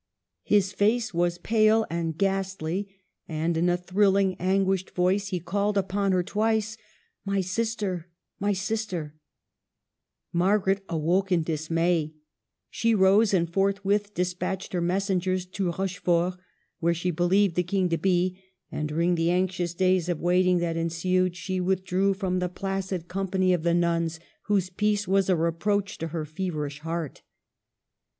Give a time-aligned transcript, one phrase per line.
[0.41, 2.89] His face was pale and ghastly,
[3.27, 8.07] and in a thrilhng, anguished voice he called upon her twice:*' My sister!
[8.39, 9.13] my sister!"
[10.33, 12.15] Margaret awoke in dismay;
[12.71, 16.33] she rose and forthwith de spatched her messengers to Rochefort,
[16.79, 18.41] where she believed the King to be,
[18.71, 23.07] and during the anxious days of waiting that ensued she with drew from the placid
[23.07, 27.21] company of the nuns, whose peace was a reproach to her feverish heart.